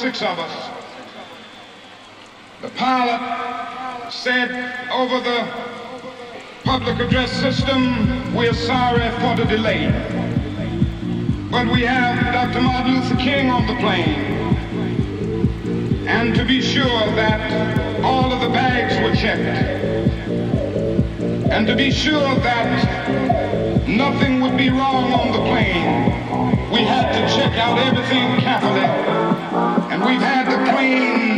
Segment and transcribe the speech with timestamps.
[0.00, 0.70] Six of us.
[2.62, 4.50] The pilot said
[4.90, 5.46] over the
[6.64, 9.92] public address system, we're sorry for the delay.
[11.50, 12.62] But we have Dr.
[12.62, 14.56] Martin Luther King on the plane.
[16.08, 19.42] And to be sure that all of the bags were checked.
[21.52, 26.20] And to be sure that nothing would be wrong on the plane
[26.70, 29.69] we had to check out everything carefully.
[30.06, 31.29] We've had the plane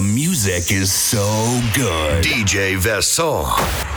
[0.00, 2.24] The music is so good.
[2.24, 3.89] DJ Vessel.